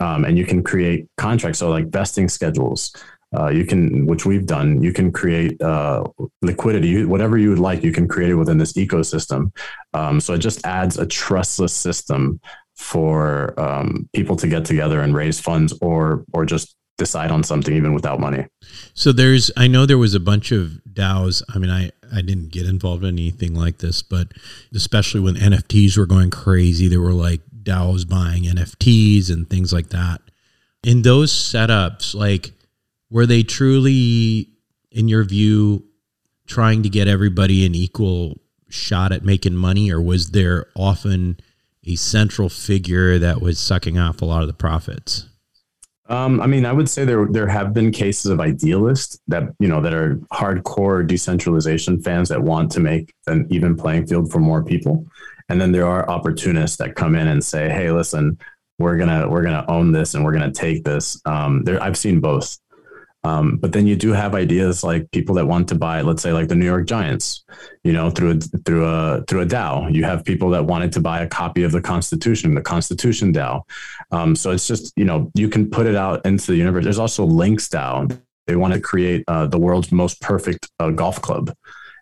[0.00, 1.58] um, and you can create contracts.
[1.58, 2.94] So like vesting schedules,
[3.36, 4.82] uh, you can which we've done.
[4.82, 6.04] You can create uh,
[6.42, 7.82] liquidity, whatever you would like.
[7.82, 9.52] You can create it within this ecosystem.
[9.94, 12.40] Um, so it just adds a trustless system
[12.76, 17.74] for um, people to get together and raise funds, or or just decide on something
[17.74, 18.46] even without money.
[18.94, 21.42] So there's, I know there was a bunch of DAOs.
[21.54, 24.28] I mean, I, I didn't get involved in anything like this, but
[24.74, 29.90] especially when NFTs were going crazy, there were like DAOs buying NFTs and things like
[29.90, 30.22] that.
[30.82, 32.52] In those setups, like,
[33.10, 34.48] were they truly,
[34.90, 35.84] in your view,
[36.46, 41.38] trying to get everybody an equal shot at making money, or was there often
[41.84, 45.26] a central figure that was sucking off a lot of the profits?
[46.08, 49.68] Um, I mean, I would say there there have been cases of idealists that you
[49.68, 54.38] know that are hardcore decentralization fans that want to make an even playing field for
[54.38, 55.06] more people,
[55.48, 58.38] and then there are opportunists that come in and say, "Hey, listen,
[58.78, 62.20] we're gonna we're gonna own this and we're gonna take this." Um, there, I've seen
[62.20, 62.56] both.
[63.26, 66.32] Um, but then you do have ideas like people that want to buy, let's say,
[66.32, 67.44] like the New York Giants,
[67.82, 69.92] you know, through a, through a through a DAO.
[69.92, 73.62] You have people that wanted to buy a copy of the Constitution, the Constitution DAO.
[74.12, 76.84] Um, so it's just you know you can put it out into the universe.
[76.84, 78.16] There's also Links DAO.
[78.46, 81.52] They want to create uh, the world's most perfect uh, golf club,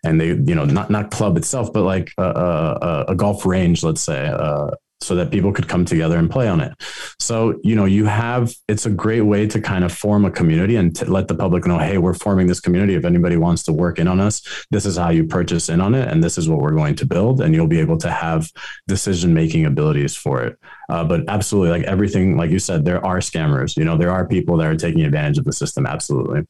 [0.03, 3.83] and they you know not not club itself but like a, a, a golf range
[3.83, 4.69] let's say uh,
[5.01, 6.73] so that people could come together and play on it.
[7.19, 10.77] So, you know, you have it's a great way to kind of form a community
[10.77, 12.95] and to let the public know, hey, we're forming this community.
[12.95, 15.95] If anybody wants to work in on us, this is how you purchase in on
[15.95, 18.49] it, and this is what we're going to build, and you'll be able to have
[18.87, 20.57] decision making abilities for it.
[20.89, 23.77] Uh, but absolutely, like everything, like you said, there are scammers.
[23.77, 25.85] You know, there are people that are taking advantage of the system.
[25.85, 26.41] Absolutely.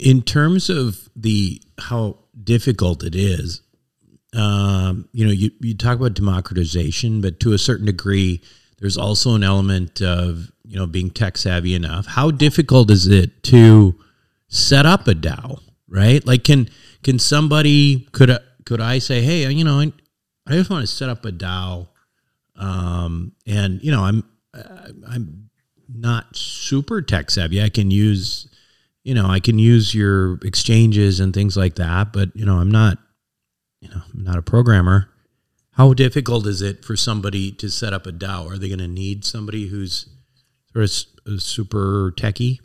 [0.00, 3.62] In terms of the how difficult it is,
[4.34, 8.42] um, you know, you, you talk about democratization, but to a certain degree,
[8.78, 12.06] there's also an element of, you know, being tech savvy enough.
[12.06, 13.98] How difficult is it to
[14.48, 16.24] set up a DAO, right?
[16.26, 16.68] Like, can,
[17.02, 19.92] can somebody, could, could I say, Hey, you know, I,
[20.46, 21.88] I just want to set up a DAO.
[22.56, 24.24] Um, and you know, I'm,
[25.08, 25.50] I'm
[25.88, 27.62] not super tech savvy.
[27.62, 28.48] I can use,
[29.04, 32.70] you know, I can use your exchanges and things like that, but you know, I'm
[32.70, 32.98] not
[33.80, 35.08] you know, I'm not a programmer.
[35.72, 38.50] How difficult is it for somebody to set up a DAO?
[38.50, 40.08] Are they going to need somebody who's
[40.72, 40.84] sort
[41.26, 42.58] of super techie?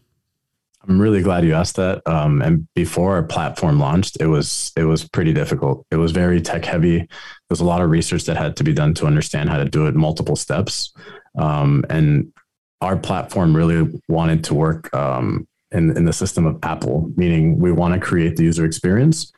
[0.88, 2.02] I'm really glad you asked that.
[2.08, 5.86] Um, and before our platform launched, it was it was pretty difficult.
[5.92, 6.98] It was very tech heavy.
[6.98, 7.08] There
[7.50, 9.86] was a lot of research that had to be done to understand how to do
[9.86, 10.92] it, multiple steps.
[11.38, 12.34] Um, and
[12.80, 17.72] our platform really wanted to work um, in in the system of Apple, meaning we
[17.72, 19.32] want to create the user experience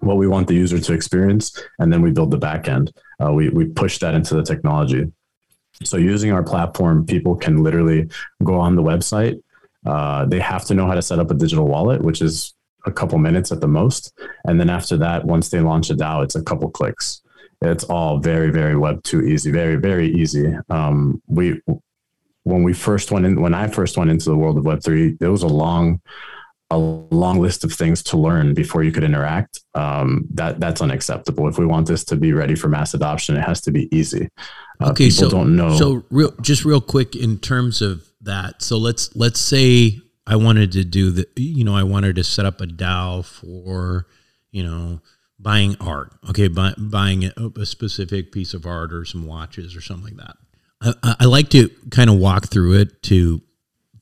[0.00, 2.92] what we want the user to experience, and then we build the backend.
[3.22, 5.10] Uh, we we push that into the technology.
[5.84, 8.10] So using our platform, people can literally
[8.44, 9.40] go on the website.
[9.86, 12.54] Uh, they have to know how to set up a digital wallet, which is
[12.86, 14.12] a couple minutes at the most.
[14.44, 17.22] And then after that, once they launch a DAO, it's a couple clicks.
[17.62, 20.54] It's all very, very Web two easy, very, very easy.
[20.70, 21.60] Um, we
[22.44, 25.16] when we first went in, when I first went into the world of Web three,
[25.20, 26.00] it was a long
[26.70, 29.60] a long list of things to learn before you could interact.
[29.74, 31.48] Um, that that's unacceptable.
[31.48, 34.28] If we want this to be ready for mass adoption, it has to be easy.
[34.80, 35.76] Uh, okay, people so don't know.
[35.76, 38.62] So real, just real quick in terms of that.
[38.62, 42.46] So let's let's say I wanted to do the, you know, I wanted to set
[42.46, 44.06] up a DAO for,
[44.52, 45.00] you know,
[45.40, 46.12] buying art.
[46.28, 50.26] Okay, buy, buying a, a specific piece of art or some watches or something like
[50.26, 50.36] that.
[51.02, 53.42] I, I like to kind of walk through it to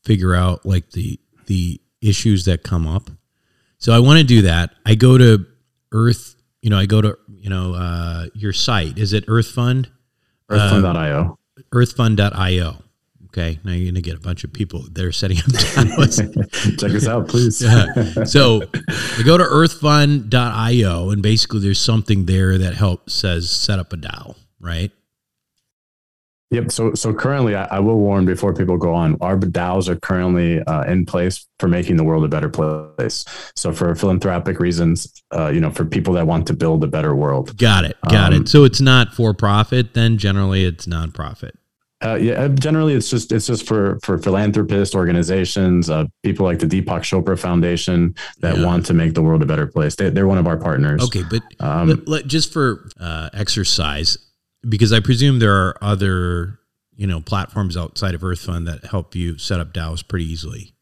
[0.03, 3.09] figure out like the the issues that come up.
[3.77, 4.71] So I want to do that.
[4.85, 5.45] I go to
[5.91, 8.97] Earth, you know, I go to, you know, uh, your site.
[8.97, 9.89] Is it Earth Fund?
[10.49, 11.37] Earthfund.io.
[11.57, 12.83] Uh, earthfund.io.
[13.25, 13.59] Okay.
[13.63, 15.45] Now you're going to get a bunch of people there setting up
[16.77, 17.61] Check us out, please.
[17.61, 18.23] yeah.
[18.23, 23.93] So I go to earthfund.io and basically there's something there that helps says set up
[23.93, 24.91] a DAO, right?
[26.51, 26.71] Yep.
[26.71, 29.17] So, so currently, I, I, will warn before people go on.
[29.21, 33.23] Our DAOs are currently uh, in place for making the world a better place.
[33.55, 37.15] So, for philanthropic reasons, uh, you know, for people that want to build a better
[37.15, 37.55] world.
[37.55, 37.97] Got it.
[38.09, 38.49] Got um, it.
[38.49, 39.93] So it's not for profit.
[39.93, 41.51] Then generally, it's nonprofit.
[42.01, 46.59] Uh, yeah, uh, generally it's just it's just for for philanthropist organizations, uh, people like
[46.59, 48.65] the Deepak Chopra Foundation that yeah.
[48.65, 49.95] want to make the world a better place.
[49.95, 51.03] They, are one of our partners.
[51.03, 54.17] Okay, but um, let, let, just for uh, exercise,
[54.67, 56.59] because I presume there are other,
[56.95, 60.73] you know, platforms outside of Earth Fund that help you set up DAOs pretty easily.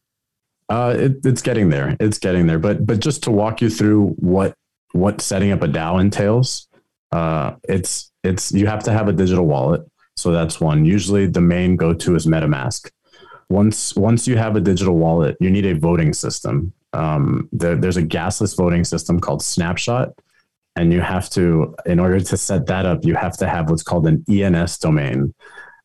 [0.68, 1.96] Uh, it, it's getting there.
[2.00, 2.58] It's getting there.
[2.58, 4.54] But but just to walk you through what
[4.92, 6.68] what setting up a DAO entails,
[7.12, 9.82] uh, it's it's you have to have a digital wallet.
[10.16, 10.84] So that's one.
[10.84, 12.90] Usually the main go to is MetaMask.
[13.48, 16.72] Once once you have a digital wallet, you need a voting system.
[16.92, 20.12] Um, there, there's a gasless voting system called Snapshot
[20.78, 23.82] and you have to in order to set that up you have to have what's
[23.82, 25.34] called an ens domain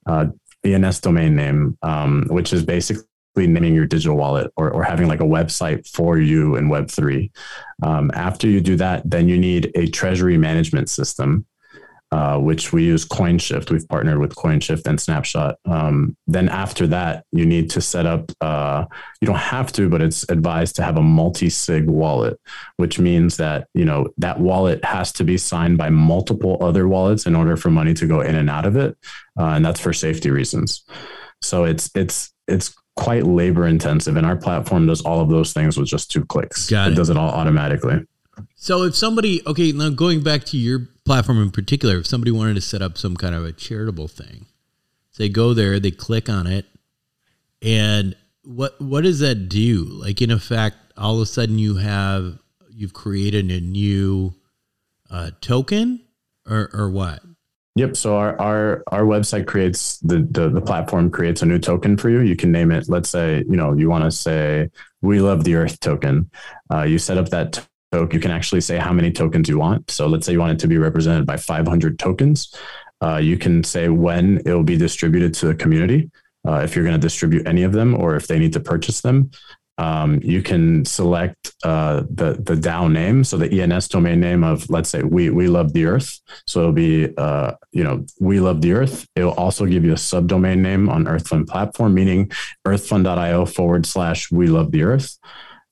[0.05, 0.25] uh,
[0.63, 3.03] ens domain name um, which is basically
[3.35, 7.31] naming your digital wallet or, or having like a website for you in web3
[7.81, 11.45] um, after you do that then you need a treasury management system
[12.13, 13.71] uh, which we use CoinShift.
[13.71, 15.55] We've partnered with CoinShift and Snapshot.
[15.65, 18.31] Um, then after that, you need to set up.
[18.39, 18.85] Uh,
[19.19, 22.39] you don't have to, but it's advised to have a multi-sig wallet,
[22.77, 27.25] which means that you know that wallet has to be signed by multiple other wallets
[27.25, 28.95] in order for money to go in and out of it,
[29.39, 30.83] uh, and that's for safety reasons.
[31.41, 35.77] So it's it's it's quite labor intensive, and our platform does all of those things
[35.79, 36.69] with just two clicks.
[36.69, 36.93] Got it.
[36.93, 38.05] it does it all automatically.
[38.63, 42.53] So if somebody, okay, now going back to your platform in particular, if somebody wanted
[42.53, 44.45] to set up some kind of a charitable thing,
[45.17, 46.65] they go there, they click on it,
[47.61, 49.83] and what what does that do?
[49.83, 52.39] Like in effect, all of a sudden you have
[52.69, 54.33] you've created a new
[55.11, 55.99] uh, token,
[56.49, 57.21] or or what?
[57.75, 57.97] Yep.
[57.97, 62.09] So our, our our website creates the, the the platform creates a new token for
[62.09, 62.21] you.
[62.21, 62.87] You can name it.
[62.87, 64.69] Let's say you know you want to say
[65.01, 66.31] we love the Earth token.
[66.71, 69.89] Uh, you set up that So you can actually say how many tokens you want.
[69.91, 72.53] So let's say you want it to be represented by 500 tokens.
[73.01, 76.09] Uh, you can say when it will be distributed to the community,
[76.47, 79.01] uh, if you're going to distribute any of them or if they need to purchase
[79.01, 79.31] them.
[79.79, 84.69] Um, you can select uh, the the DAO name, so the ENS domain name of
[84.69, 86.19] let's say we we love the Earth.
[86.45, 89.07] So it'll be uh, you know we love the Earth.
[89.15, 92.31] It will also give you a subdomain name on EarthFund platform, meaning
[92.67, 95.17] earthfund.io forward slash we love the Earth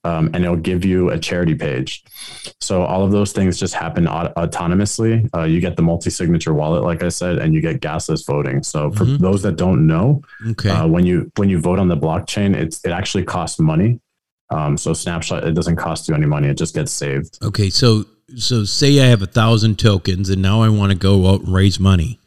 [0.04, 2.04] um, and it'll give you a charity page.
[2.60, 5.30] So all of those things just happen aut- autonomously.
[5.36, 8.64] Uh, you get the multi-signature wallet, like I said, and you get gasless voting.
[8.64, 9.24] So for mm-hmm.
[9.24, 10.22] those that don't know,
[10.52, 10.70] okay.
[10.70, 14.00] uh, when you when you vote on the blockchain, it's it actually costs money.
[14.50, 17.38] Um, so snapshot, it doesn't cost you any money; it just gets saved.
[17.44, 21.28] Okay, so so say I have a thousand tokens, and now I want to go
[21.28, 22.20] out and raise money.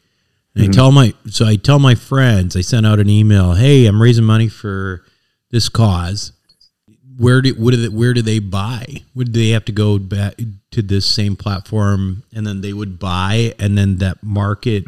[0.55, 0.71] And mm-hmm.
[0.71, 4.01] I tell my so I tell my friends, I send out an email, "Hey, I'm
[4.01, 5.05] raising money for
[5.51, 6.34] this cause."
[7.17, 8.85] Where do what do they, where do they buy?
[9.15, 10.35] Would they have to go back
[10.73, 14.85] to this same platform and then they would buy and then that market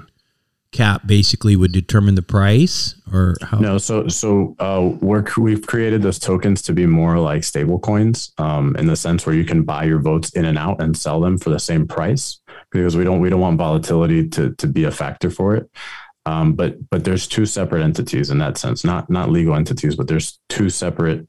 [0.73, 3.59] cap basically would determine the price or how?
[3.59, 8.33] No, so so uh, we're we've created those tokens to be more like stable coins
[8.39, 11.21] um, in the sense where you can buy your votes in and out and sell
[11.21, 14.85] them for the same price because we don't we don't want volatility to to be
[14.85, 15.71] a factor for it.
[16.27, 20.09] Um, but but there's two separate entities in that sense, not not legal entities, but
[20.09, 21.29] there's two separate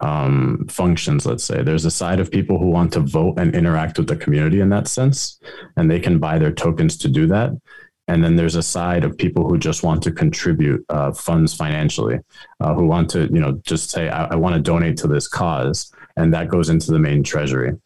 [0.00, 1.62] um, functions, let's say.
[1.62, 4.70] There's a side of people who want to vote and interact with the community in
[4.70, 5.38] that sense,
[5.76, 7.52] and they can buy their tokens to do that.
[8.08, 12.18] And then there's a side of people who just want to contribute uh, funds financially,
[12.58, 15.28] uh, who want to, you know, just say, I, I want to donate to this
[15.28, 15.92] cause.
[16.16, 17.76] And that goes into the main treasury.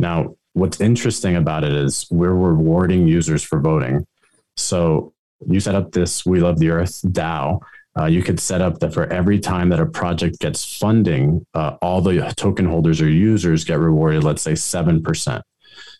[0.00, 4.06] Now, what's interesting about it is we're rewarding users for voting.
[4.56, 5.12] So
[5.46, 7.60] you set up this We Love the Earth DAO
[7.98, 11.76] uh, you could set up that for every time that a project gets funding, uh,
[11.80, 15.42] all the token holders or users get rewarded, let's say 7%.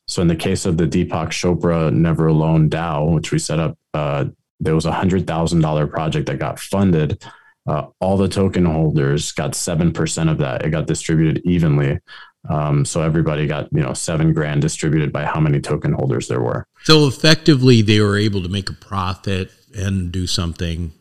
[0.06, 3.78] So in the case of the Deepak Chopra Never Alone DAO, which we set up,
[3.94, 4.26] uh,
[4.60, 7.22] there was a $100,000 project that got funded.
[7.66, 10.64] Uh, all the token holders got 7% of that.
[10.64, 12.00] It got distributed evenly.
[12.48, 16.42] Um, so everybody got, you know, seven grand distributed by how many token holders there
[16.42, 16.66] were.
[16.82, 20.92] So effectively, they were able to make a profit and do something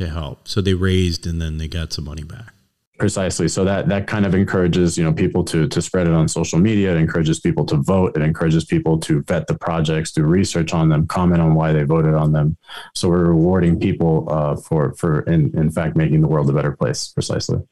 [0.00, 0.48] to help.
[0.48, 2.52] So they raised and then they got some money back.
[2.98, 3.48] Precisely.
[3.48, 6.58] So that that kind of encourages you know people to to spread it on social
[6.58, 6.94] media.
[6.94, 8.14] It encourages people to vote.
[8.14, 11.84] It encourages people to vet the projects, do research on them, comment on why they
[11.84, 12.58] voted on them.
[12.94, 16.76] So we're rewarding people uh, for for in in fact making the world a better
[16.76, 17.08] place.
[17.08, 17.62] Precisely.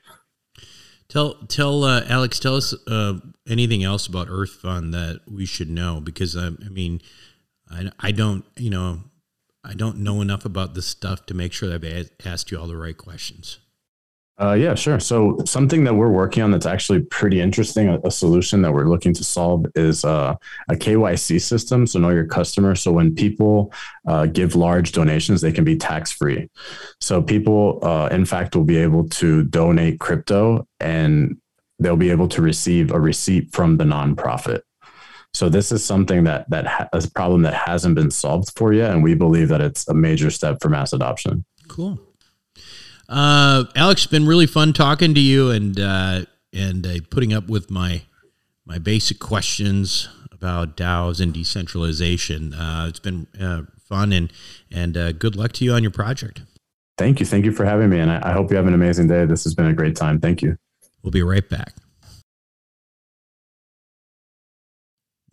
[1.10, 5.68] Tell tell uh, Alex, tell us uh, anything else about Earth Fund that we should
[5.68, 7.02] know because I, I mean,
[7.70, 9.02] I, I don't you know
[9.64, 12.66] I don't know enough about this stuff to make sure that I've asked you all
[12.66, 13.58] the right questions.
[14.40, 15.00] Uh, yeah, sure.
[15.00, 18.88] So something that we're working on that's actually pretty interesting, a, a solution that we're
[18.88, 20.36] looking to solve is uh,
[20.68, 21.88] a KYC system.
[21.88, 22.76] So know your customer.
[22.76, 23.72] So when people
[24.06, 26.48] uh, give large donations, they can be tax free.
[27.00, 31.36] So people, uh, in fact, will be able to donate crypto and
[31.80, 34.60] they'll be able to receive a receipt from the nonprofit.
[35.34, 38.90] So this is something that that ha- a problem that hasn't been solved for yet,
[38.92, 41.44] and we believe that it's a major step for mass adoption.
[41.68, 42.00] Cool.
[43.08, 47.70] Uh, Alex, been really fun talking to you and uh, and uh, putting up with
[47.70, 48.02] my
[48.64, 52.54] my basic questions about DAOs and decentralization.
[52.54, 54.32] Uh, it's been uh, fun and
[54.70, 56.42] and uh, good luck to you on your project.
[56.96, 59.06] Thank you, thank you for having me, and I, I hope you have an amazing
[59.06, 59.24] day.
[59.24, 60.20] This has been a great time.
[60.20, 60.56] Thank you.
[61.02, 61.74] We'll be right back.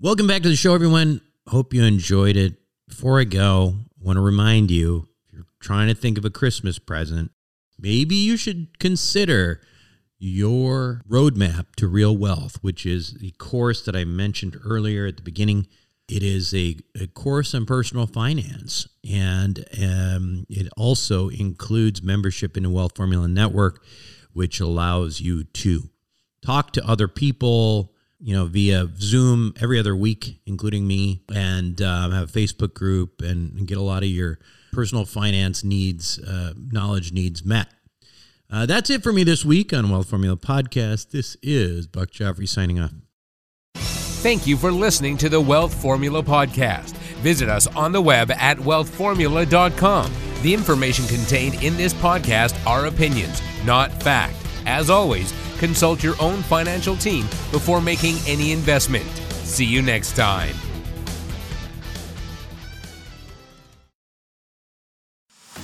[0.02, 1.22] Welcome back to the show, everyone.
[1.48, 2.56] Hope you enjoyed it.
[2.86, 6.30] Before I go, I want to remind you if you're trying to think of a
[6.30, 7.32] Christmas present,
[7.80, 9.62] maybe you should consider
[10.20, 15.24] your roadmap to real wealth, which is the course that I mentioned earlier at the
[15.24, 15.66] beginning.
[16.10, 22.66] It is a, a course on personal finance, and um, it also includes membership in
[22.66, 23.82] a Wealth Formula Network,
[24.34, 25.90] which allows you to
[26.42, 32.12] talk to other people you know, via Zoom every other week, including me, and um,
[32.12, 34.40] have a Facebook group and, and, get a lot of your
[34.72, 37.68] personal finance needs, uh, knowledge needs met.
[38.52, 41.12] Uh, that's it for me this week on Wealth Formula Podcast.
[41.12, 42.92] This is Buck Joffrey signing off.
[44.26, 46.94] Thank you for listening to the Wealth Formula Podcast.
[47.22, 50.12] Visit us on the web at wealthformula.com.
[50.42, 54.36] The information contained in this podcast are opinions, not fact.
[54.66, 59.06] As always, consult your own financial team before making any investment.
[59.30, 60.56] See you next time.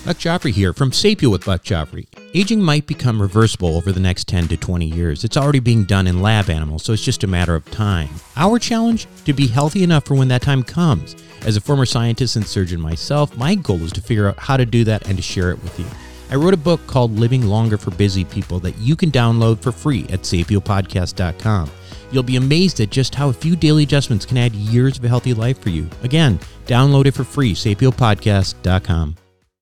[0.03, 2.07] Buck Joffrey here from Sapio with Buck Joffrey.
[2.33, 5.23] Aging might become reversible over the next 10 to 20 years.
[5.23, 8.09] It's already being done in lab animals, so it's just a matter of time.
[8.35, 9.05] Our challenge?
[9.25, 11.15] To be healthy enough for when that time comes.
[11.43, 14.65] As a former scientist and surgeon myself, my goal is to figure out how to
[14.65, 15.85] do that and to share it with you.
[16.31, 19.71] I wrote a book called Living Longer for Busy People that you can download for
[19.71, 21.69] free at sapiopodcast.com.
[22.11, 25.07] You'll be amazed at just how a few daily adjustments can add years of a
[25.07, 25.89] healthy life for you.
[26.03, 29.15] Again, download it for free, sapiopodcast.com.